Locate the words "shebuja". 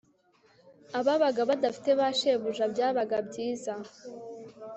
2.19-2.65